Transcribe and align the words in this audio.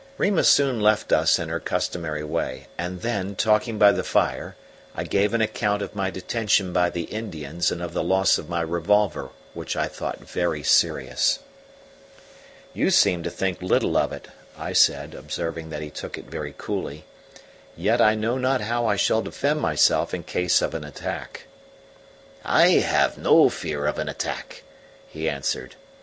Rima 0.17 0.43
soon 0.43 0.81
left 0.81 1.11
us 1.13 1.37
in 1.37 1.49
her 1.49 1.59
customary 1.59 2.23
way, 2.23 2.65
and 2.75 3.01
then, 3.03 3.35
talking 3.35 3.77
by 3.77 3.91
the 3.91 4.03
fire, 4.03 4.55
I 4.95 5.03
gave 5.03 5.31
an 5.31 5.41
account 5.41 5.83
of 5.83 5.93
my 5.93 6.09
detention 6.09 6.73
by 6.73 6.89
the 6.89 7.03
Indians 7.03 7.71
and 7.71 7.83
of 7.83 7.93
the 7.93 8.03
loss 8.03 8.39
of 8.39 8.49
my 8.49 8.61
revolver, 8.61 9.29
which 9.53 9.75
I 9.75 9.87
thought 9.87 10.17
very 10.27 10.63
serious. 10.63 11.37
"You 12.73 12.89
seem 12.89 13.21
to 13.21 13.29
think 13.29 13.61
little 13.61 13.95
of 13.95 14.11
it," 14.11 14.27
I 14.57 14.73
said, 14.73 15.13
observing 15.13 15.69
that 15.69 15.83
he 15.83 15.91
took 15.91 16.17
it 16.17 16.25
very 16.25 16.55
coolly. 16.57 17.05
"Yet 17.77 18.01
I 18.01 18.15
know 18.15 18.39
not 18.39 18.61
how 18.61 18.87
I 18.87 18.95
shall 18.95 19.21
defend 19.21 19.61
myself 19.61 20.15
in 20.15 20.23
case 20.23 20.63
of 20.63 20.73
an 20.73 20.83
attack." 20.83 21.45
"I 22.43 22.69
have 22.79 23.19
no 23.19 23.49
fear 23.49 23.85
of 23.85 23.99
an 23.99 24.09
attack," 24.09 24.63
he 25.07 25.29
answered. 25.29 25.75